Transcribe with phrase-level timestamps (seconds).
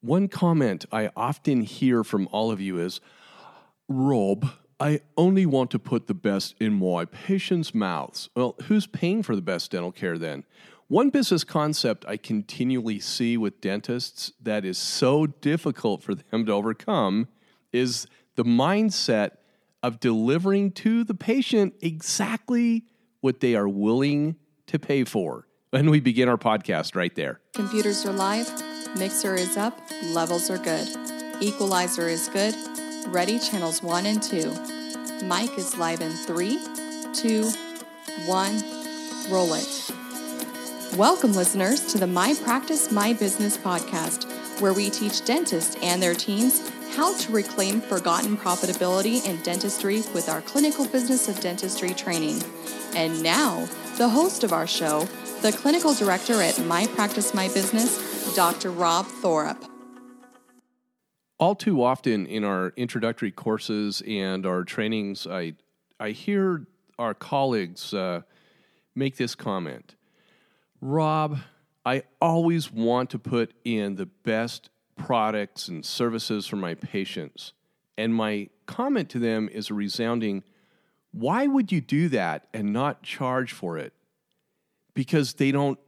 [0.00, 3.00] one comment I often hear from all of you is
[3.88, 8.30] Rob, I only want to put the best in my patients' mouths.
[8.34, 10.44] Well, who's paying for the best dental care then?
[10.88, 16.52] One business concept I continually see with dentists that is so difficult for them to
[16.52, 17.28] overcome
[17.72, 18.06] is
[18.36, 19.32] the mindset
[19.82, 22.84] of delivering to the patient exactly
[23.20, 24.36] what they are willing
[24.66, 25.46] to pay for.
[25.72, 27.40] And we begin our podcast right there.
[27.54, 28.50] Computers are live,
[28.96, 30.88] mixer is up, levels are good,
[31.40, 32.54] equalizer is good,
[33.08, 34.52] ready channels 1 and 2.
[35.24, 36.58] Mic is live in three,
[37.12, 37.50] two,
[38.26, 38.62] one.
[39.30, 39.90] roll it.
[40.96, 44.24] Welcome, listeners, to the My Practice, My Business podcast,
[44.60, 50.28] where we teach dentists and their teams how to reclaim forgotten profitability in dentistry with
[50.28, 52.42] our clinical business of dentistry training.
[52.96, 55.04] And now, the host of our show,
[55.42, 58.70] the clinical director at My Practice My Business, Dr.
[58.70, 59.68] Rob Thorup.
[61.38, 65.54] All too often in our introductory courses and our trainings, I,
[65.98, 66.66] I hear
[66.98, 68.22] our colleagues uh,
[68.94, 69.94] make this comment
[70.82, 71.38] Rob,
[71.84, 77.52] I always want to put in the best products and services for my patients.
[77.98, 80.42] And my comment to them is a resounding
[81.12, 83.92] why would you do that and not charge for it?
[84.94, 85.78] Because they don't,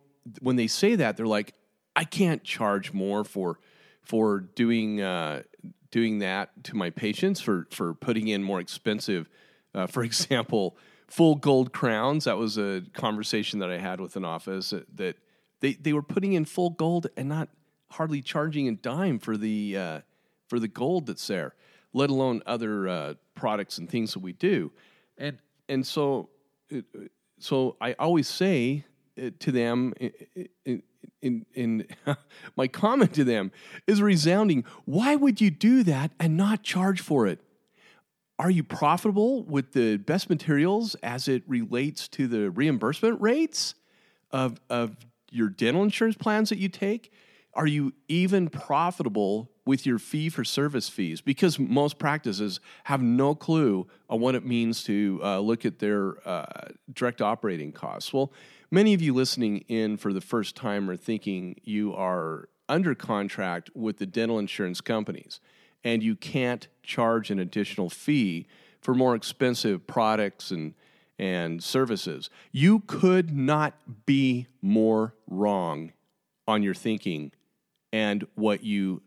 [0.41, 1.55] when they say that, they're like,
[1.95, 3.59] I can't charge more for
[4.03, 5.43] for doing uh,
[5.91, 9.29] doing that to my patients for for putting in more expensive,
[9.75, 10.77] uh, for example,
[11.07, 12.25] full gold crowns.
[12.25, 15.17] That was a conversation that I had with an office that,
[15.61, 17.49] they they were putting in full gold and not
[17.93, 20.01] hardly charging a dime for the uh,
[20.49, 21.55] for the gold that's there,
[21.93, 24.73] let alone other uh, products and things that we do,
[25.17, 26.31] and and so
[27.39, 28.85] so I always say
[29.21, 29.95] uh, to them
[31.23, 31.87] in, in,
[32.57, 33.53] my comment to them
[33.87, 34.65] is resounding.
[34.85, 37.41] Why would you do that and not charge for it?
[38.39, 43.77] Are you profitable with the best materials as it relates to the reimbursement rates
[44.33, 44.97] of, of
[45.31, 47.13] your dental insurance plans that you take?
[47.55, 51.21] Are you even profitable with your fee for service fees?
[51.21, 56.17] Because most practices have no clue on what it means to uh, look at their
[56.29, 58.13] uh, direct operating costs.
[58.13, 58.33] Well,
[58.71, 63.71] many of you listening in for the first time are thinking you are under contract
[63.75, 65.41] with the dental insurance companies
[65.85, 68.47] and you can't charge an additional fee
[68.81, 70.75] for more expensive products and
[71.19, 72.31] and services.
[72.51, 73.75] You could not
[74.07, 75.93] be more wrong
[76.49, 77.31] on your thinking
[77.93, 79.03] and what you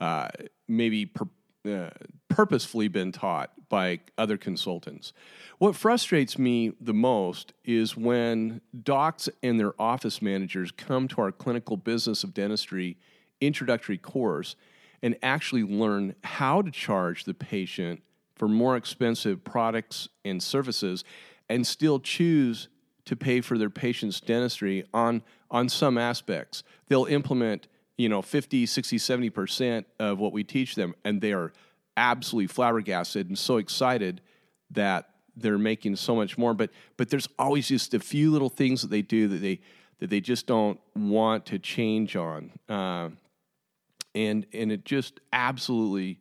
[0.00, 0.28] uh,
[0.68, 1.26] maybe per,
[1.68, 1.90] uh,
[2.28, 5.12] purposefully been taught by other consultants.
[5.58, 11.32] What frustrates me the most is when docs and their office managers come to our
[11.32, 12.96] clinical business of dentistry
[13.40, 14.56] introductory course
[15.02, 18.02] and actually learn how to charge the patient
[18.36, 21.04] for more expensive products and services
[21.48, 22.68] and still choose
[23.04, 26.62] to pay for their patient's dentistry on on some aspects.
[26.88, 27.66] They'll implement
[28.00, 31.52] you know 50 60 70% of what we teach them and they are
[31.96, 34.20] absolutely flabbergasted and so excited
[34.70, 36.54] that they're making so much more.
[36.54, 39.60] But but there's always just a few little things that they do that they
[39.98, 42.52] that they just don't want to change on.
[42.68, 43.10] Uh,
[44.14, 46.20] and and it just absolutely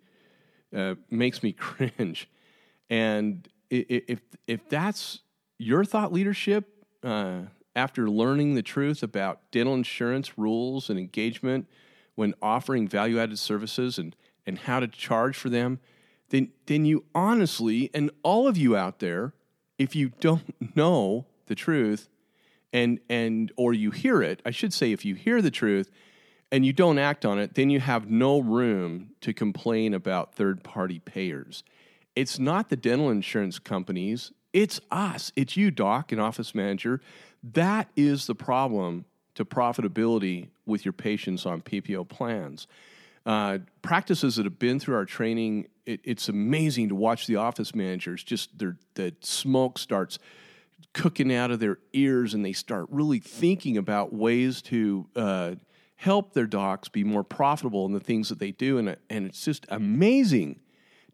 [0.76, 2.30] uh, makes me cringe.
[2.90, 5.20] And if if that's
[5.58, 6.66] your thought leadership
[7.04, 7.42] uh,
[7.76, 11.68] after learning the truth about dental insurance rules and engagement
[12.16, 14.16] when offering value added services and,
[14.46, 15.80] and how to charge for them,
[16.30, 19.34] then, then you honestly, and all of you out there,
[19.78, 22.10] if you don't know the truth
[22.74, 25.90] and, and or you hear it, I should say, if you hear the truth
[26.52, 30.64] and you don't act on it, then you have no room to complain about third
[30.64, 31.64] party payers.
[32.16, 35.32] It's not the dental insurance companies, it's us.
[35.36, 37.02] It's you, doc and office manager
[37.44, 39.06] that is the problem
[39.36, 42.68] to profitability with your patients on PPO plans.
[43.26, 47.76] Uh, practices that have been through our training, it, it's amazing to watch the office
[47.76, 50.20] managers just their the smoke starts
[50.94, 55.56] cooking out of their ears, and they start really thinking about ways to uh,
[55.98, 59.44] help their docs be more profitable in the things that they do, and and it's
[59.44, 60.60] just amazing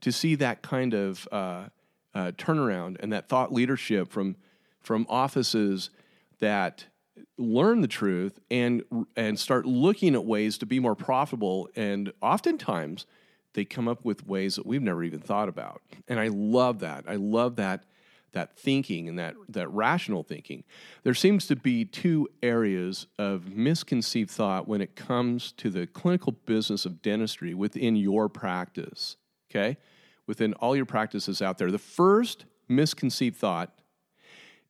[0.02, 1.66] to see that kind of uh,
[2.14, 4.36] uh turnaround and that thought leadership from
[4.80, 5.90] from offices
[6.40, 6.86] that
[7.38, 8.84] learn the truth and
[9.16, 13.06] and start looking at ways to be more profitable and oftentimes
[13.54, 17.06] they come up with ways that we've never even thought about and i love that
[17.08, 17.86] i love that
[18.36, 20.64] that thinking and that, that rational thinking.
[21.04, 26.34] There seems to be two areas of misconceived thought when it comes to the clinical
[26.34, 29.18] business of dentistry within your practice,
[29.50, 29.78] okay?
[30.28, 31.72] Within all your practices out there.
[31.72, 33.75] The first misconceived thought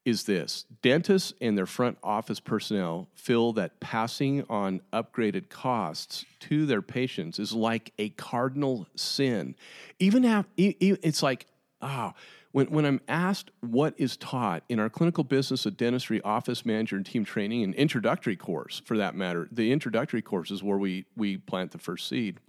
[0.06, 6.68] is this dentists and their front office personnel feel that passing on upgraded costs to
[6.68, 9.56] their patients is like a cardinal sin.
[10.00, 11.48] Even have, it's like,
[11.82, 12.20] ah, oh,
[12.52, 16.96] when, when I'm asked what is taught in our clinical business of dentistry office manager
[16.96, 21.06] and team training and introductory course, for that matter, the introductory course is where we,
[21.18, 22.40] we plant the first seed.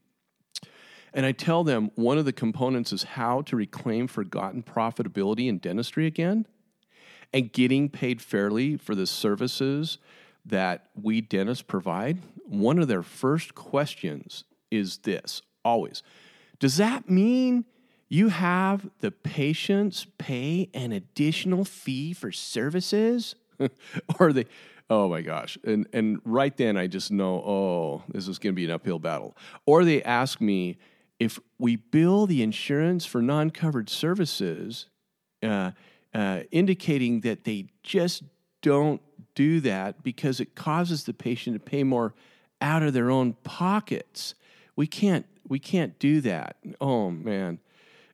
[1.12, 5.58] And I tell them one of the components is how to reclaim forgotten profitability in
[5.58, 6.46] dentistry again
[7.32, 9.98] and getting paid fairly for the services
[10.44, 12.18] that we dentists provide.
[12.44, 16.02] One of their first questions is this always
[16.58, 17.64] Does that mean
[18.08, 23.34] you have the patients pay an additional fee for services
[24.20, 24.46] or they
[24.88, 28.56] oh my gosh and and right then i just know oh this is going to
[28.56, 29.36] be an uphill battle
[29.66, 30.78] or they ask me
[31.18, 34.86] if we bill the insurance for non-covered services
[35.42, 35.70] uh,
[36.16, 38.22] uh, indicating that they just
[38.62, 39.00] don't
[39.34, 42.14] do that because it causes the patient to pay more
[42.60, 44.34] out of their own pockets
[44.76, 47.58] we can't we can't do that oh man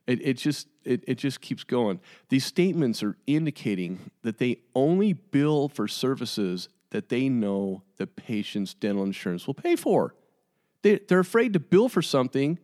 [0.05, 1.99] it, it just it, it just keeps going.
[2.29, 8.73] These statements are indicating that they only bill for services that they know the patient's
[8.73, 10.13] dental insurance will pay for.
[10.81, 12.59] They, they're afraid to bill for something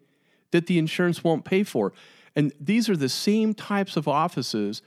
[0.52, 1.94] that the insurance won't pay for.
[2.36, 4.82] And these are the same types of offices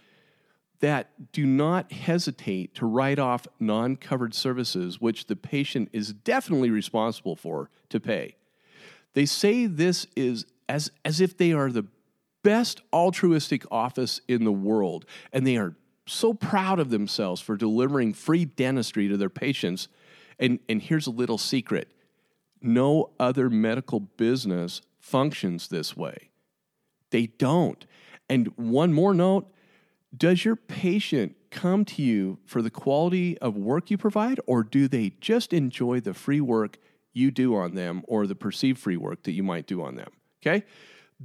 [0.83, 6.71] that do not hesitate to write off non covered services, which the patient is definitely
[6.71, 8.35] responsible for to pay.
[9.15, 11.87] They say this is as, as if they are the
[12.43, 15.77] best altruistic office in the world, and they are
[16.07, 19.87] so proud of themselves for delivering free dentistry to their patients.
[20.41, 21.93] And, and here's a little secret
[22.61, 26.31] no other medical business functions this way.
[27.11, 27.85] They don't.
[28.29, 29.53] And one more note
[30.17, 34.89] does your patient come to you for the quality of work you provide, or do
[34.89, 36.79] they just enjoy the free work
[37.13, 40.11] you do on them or the perceived free work that you might do on them?
[40.43, 40.65] Okay?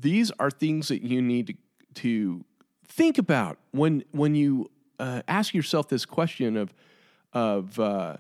[0.02, 1.54] these are things that you need to,
[2.02, 2.46] to
[2.88, 4.70] think about when when you
[5.00, 6.74] uh, ask yourself this question of
[7.34, 8.18] of uh,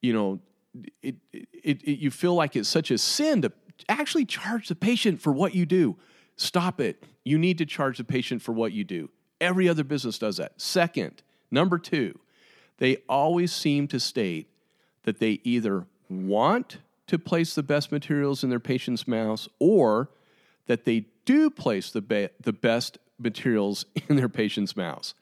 [0.00, 0.40] you know
[1.02, 1.46] it, it,
[1.82, 3.52] it, you feel like it's such a sin to
[3.88, 5.96] actually charge the patient for what you do.
[6.36, 7.04] Stop it.
[7.24, 9.10] You need to charge the patient for what you do.
[9.42, 10.60] Every other business does that.
[10.60, 12.18] Second, number two,
[12.78, 14.48] they always seem to state
[15.02, 16.78] that they either want
[17.08, 20.10] to place the best materials in their patient's mouths or
[20.66, 25.14] that they do place the, be- the best materials in their patients' mouths.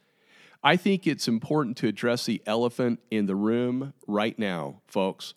[0.63, 5.33] I think it's important to address the elephant in the room right now, folks.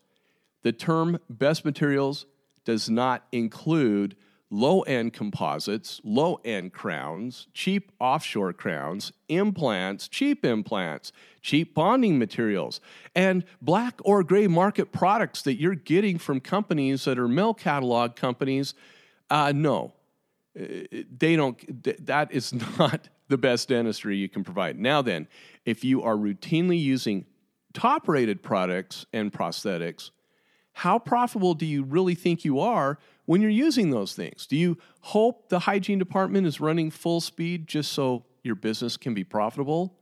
[0.64, 2.26] The term best materials
[2.66, 4.18] does not include
[4.50, 11.12] low end composites, low end crowns, cheap offshore crowns, implants, cheap implants,
[11.42, 12.80] cheap bonding materials,
[13.16, 18.16] and black or gray market products that you're getting from companies that are mill catalog
[18.16, 18.74] companies.
[19.30, 19.94] Uh, no,
[20.56, 25.28] they don't that is not the best dentistry you can provide now then
[25.66, 27.25] if you are routinely using
[27.74, 30.12] top rated products and prosthetics
[30.74, 34.78] how profitable do you really think you are when you're using those things do you
[35.02, 39.96] hope the hygiene department is running full speed just so your business can be profitable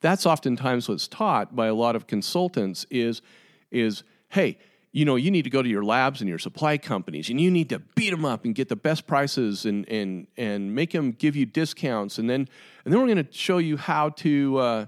[0.00, 3.22] that's oftentimes what's taught by a lot of consultants is
[3.70, 4.58] is hey
[4.96, 7.50] you know, you need to go to your labs and your supply companies and you
[7.50, 11.10] need to beat them up and get the best prices and, and, and make them
[11.12, 12.16] give you discounts.
[12.16, 12.48] And then,
[12.82, 14.86] and then we're going to show you how to, uh,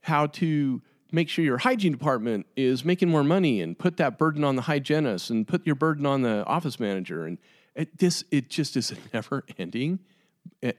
[0.00, 0.80] how to
[1.12, 4.62] make sure your hygiene department is making more money and put that burden on the
[4.62, 7.26] hygienist and put your burden on the office manager.
[7.26, 7.38] And
[7.74, 10.00] it, this, it just is a never ending,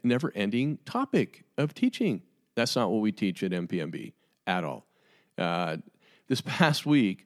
[0.04, 2.22] never ending topic of teaching.
[2.56, 4.14] That's not what we teach at MPMB
[4.48, 4.86] at all.
[5.38, 5.78] Uh,
[6.28, 7.26] this past week,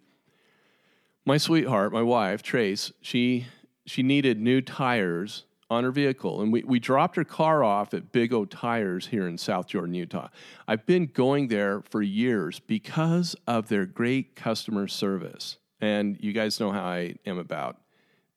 [1.26, 3.48] my sweetheart, my wife, Trace, she
[3.88, 6.41] she needed new tires on her vehicle.
[6.41, 9.93] And we, we dropped her car off at Big O Tires here in South Jordan,
[9.93, 10.29] Utah.
[10.67, 15.57] I've been going there for years because of their great customer service.
[15.81, 17.77] And you guys know how I am about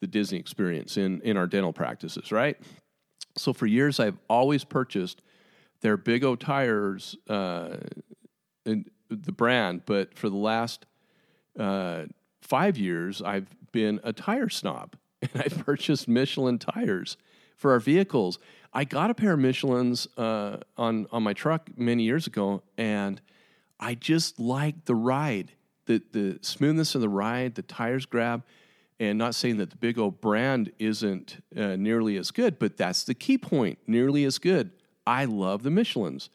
[0.01, 2.57] the Disney experience in, in our dental practices, right?
[3.37, 5.23] So for years, I've always purchased
[5.81, 7.77] their Big O Tires, uh,
[8.65, 10.87] the brand, but for the last
[11.59, 12.05] uh,
[12.43, 17.17] five years, I've been a tire snob and I've purchased Michelin tires
[17.57, 18.39] for our vehicles.
[18.73, 23.21] I got a pair of Michelin's uh, on on my truck many years ago, and
[23.81, 25.53] I just like the ride,
[25.87, 28.45] the the smoothness of the ride, the tires grab,
[29.01, 33.05] and not saying that the Big O brand isn't uh, nearly as good, but that's
[33.05, 34.71] the key point, nearly as good.
[35.07, 36.29] I love the Michelin's,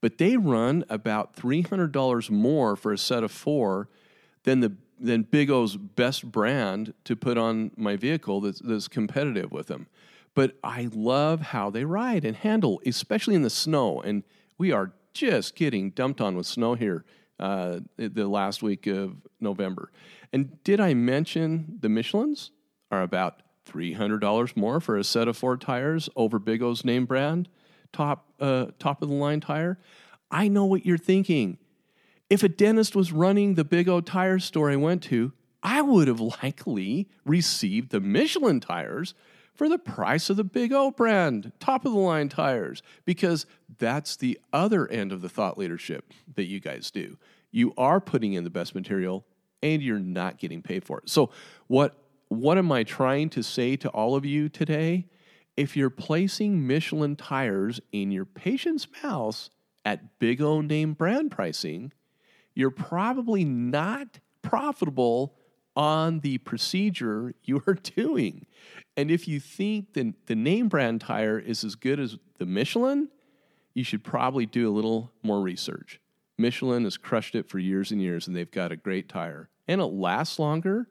[0.00, 3.88] but they run about three hundred dollars more for a set of four
[4.42, 9.52] than the than Big O's best brand to put on my vehicle that's, that's competitive
[9.52, 9.86] with them
[10.36, 14.02] but I love how they ride and handle, especially in the snow.
[14.02, 14.22] And
[14.58, 17.06] we are just getting dumped on with snow here
[17.40, 19.90] uh, the last week of November.
[20.34, 22.50] And did I mention the Michelin's
[22.90, 27.48] are about $300 more for a set of four tires over Big O's name brand,
[27.94, 29.78] top, uh, top of the line tire?
[30.30, 31.56] I know what you're thinking.
[32.28, 36.08] If a dentist was running the Big O tire store I went to, I would
[36.08, 39.14] have likely received the Michelin tires
[39.54, 43.46] for the price of the Big O brand, top of the line tires, because
[43.78, 47.16] that's the other end of the thought leadership that you guys do.
[47.52, 49.24] You are putting in the best material
[49.62, 51.08] and you're not getting paid for it.
[51.08, 51.30] So,
[51.68, 51.96] what,
[52.28, 55.06] what am I trying to say to all of you today?
[55.56, 59.48] If you're placing Michelin tires in your patient's mouth
[59.84, 61.92] at Big O name brand pricing,
[62.56, 65.36] you're probably not profitable
[65.76, 68.46] on the procedure you are doing.
[68.96, 73.10] And if you think the, the name brand tire is as good as the Michelin,
[73.74, 76.00] you should probably do a little more research.
[76.38, 79.50] Michelin has crushed it for years and years, and they've got a great tire.
[79.68, 80.88] And it lasts longer,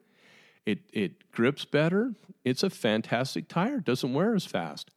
[0.66, 2.14] it, it grips better.
[2.44, 4.92] It's a fantastic tire, doesn't wear as fast.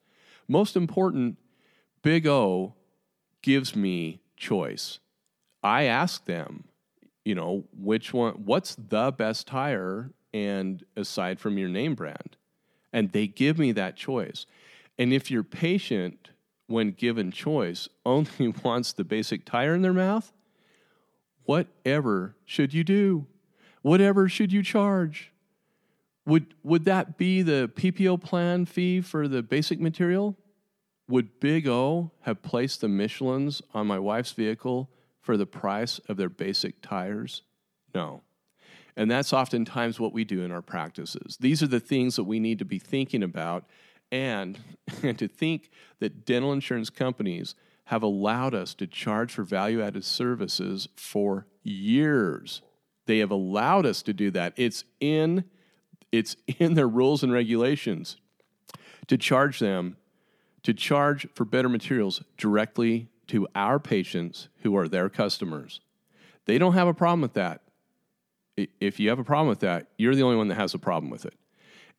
[0.46, 1.38] Most important,
[2.02, 2.74] Big O
[3.42, 4.98] gives me choice.
[5.62, 6.64] I ask them,
[7.24, 12.36] you know, which one, what's the best tire, and aside from your name brand,
[12.92, 14.46] and they give me that choice.
[14.98, 16.30] And if your patient,
[16.66, 20.32] when given choice, only wants the basic tire in their mouth,
[21.44, 23.26] whatever should you do?
[23.82, 25.32] Whatever should you charge?
[26.26, 30.36] Would, would that be the PPO plan fee for the basic material?
[31.08, 36.16] Would Big O have placed the Michelin's on my wife's vehicle for the price of
[36.16, 37.42] their basic tires?
[37.94, 38.22] No.
[38.96, 41.36] And that's oftentimes what we do in our practices.
[41.40, 43.64] These are the things that we need to be thinking about
[44.10, 44.58] and,
[45.02, 45.70] and to think
[46.00, 52.60] that dental insurance companies have allowed us to charge for value added services for years.
[53.06, 54.52] They have allowed us to do that.
[54.56, 55.44] It's in
[56.10, 58.16] it's in their rules and regulations
[59.08, 59.96] to charge them
[60.62, 65.80] to charge for better materials directly to our patients who are their customers.
[66.46, 67.62] They don't have a problem with that.
[68.56, 71.10] If you have a problem with that, you're the only one that has a problem
[71.10, 71.34] with it.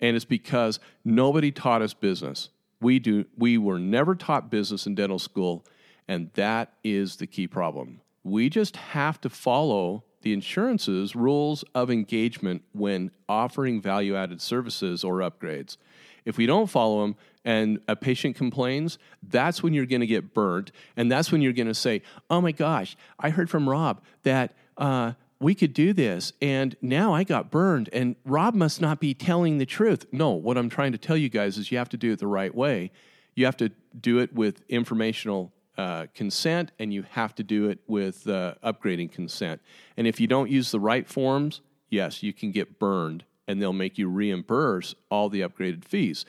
[0.02, 2.50] And it's because nobody taught us business.
[2.82, 5.66] We do we were never taught business in dental school,
[6.08, 8.02] and that is the key problem.
[8.24, 15.04] We just have to follow the insurance's rules of engagement when offering value added services
[15.04, 15.78] or upgrades.
[16.26, 20.34] If we don't follow them and a patient complains, that's when you're going to get
[20.34, 20.72] burnt.
[20.98, 24.56] And that's when you're going to say, oh my gosh, I heard from Rob that
[24.78, 26.34] uh, we could do this.
[26.42, 27.90] And now I got burned.
[27.94, 30.06] And Rob must not be telling the truth.
[30.12, 32.28] No, what I'm trying to tell you guys is you have to do it the
[32.28, 32.92] right way.
[33.36, 37.80] You have to do it with informational uh, consent and you have to do it
[37.88, 39.62] with uh, upgrading consent.
[39.96, 43.74] And if you don't use the right forms, yes, you can get burned and they'll
[43.74, 46.24] make you reimburse all the upgraded fees.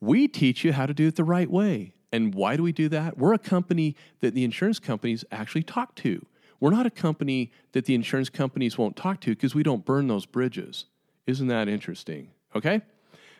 [0.00, 1.92] We teach you how to do it the right way.
[2.12, 3.18] And why do we do that?
[3.18, 6.24] We're a company that the insurance companies actually talk to.
[6.60, 10.06] We're not a company that the insurance companies won't talk to because we don't burn
[10.06, 10.84] those bridges.
[11.26, 12.28] Isn't that interesting?
[12.54, 12.80] Okay?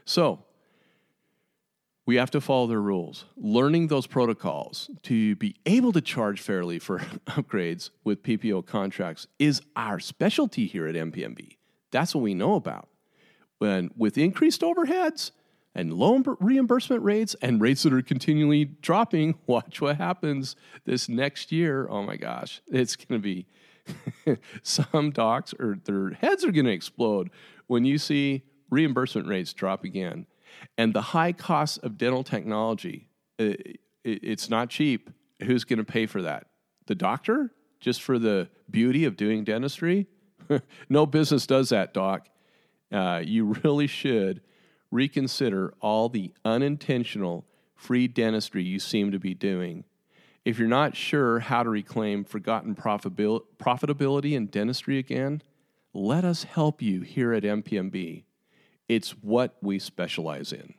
[0.04, 0.40] So,
[2.06, 3.24] we have to follow their rules.
[3.36, 6.98] Learning those protocols to be able to charge fairly for
[7.28, 11.56] upgrades with PPO contracts is our specialty here at MPMB.
[11.92, 12.88] That's what we know about
[13.58, 15.30] when with increased overheads
[15.74, 21.52] and low reimbursement rates and rates that are continually dropping, watch what happens this next
[21.52, 21.86] year.
[21.90, 23.46] Oh my gosh, it's going to be
[24.62, 27.30] some docs or their heads are going to explode
[27.66, 30.26] when you see reimbursement rates drop again.
[30.78, 33.08] And the high cost of dental technology,
[33.38, 35.10] it's not cheap.
[35.42, 36.46] Who's going to pay for that?
[36.86, 37.52] The doctor?
[37.78, 40.06] Just for the beauty of doing dentistry?
[40.88, 42.26] no business does that, doc
[42.92, 44.40] uh, you really should
[44.90, 49.84] reconsider all the unintentional free dentistry you seem to be doing.
[50.44, 55.42] If you're not sure how to reclaim forgotten profitability in dentistry again,
[55.92, 58.22] let us help you here at MPMB.
[58.88, 60.74] It's what we specialize in.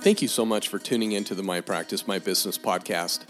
[0.00, 3.20] Thank you so much for tuning into the My Practice, My Business podcast.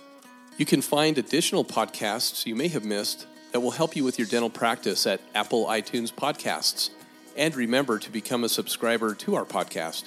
[0.57, 4.27] You can find additional podcasts you may have missed that will help you with your
[4.27, 6.89] dental practice at Apple iTunes Podcasts.
[7.37, 10.05] And remember to become a subscriber to our podcast.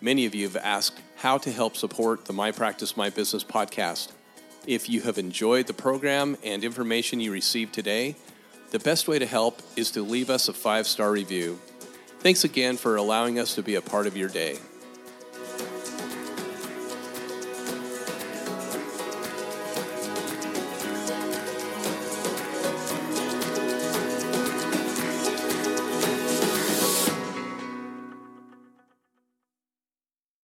[0.00, 4.08] Many of you have asked how to help support the My Practice, My Business podcast.
[4.66, 8.16] If you have enjoyed the program and information you received today,
[8.70, 11.58] the best way to help is to leave us a five star review.
[12.20, 14.58] Thanks again for allowing us to be a part of your day.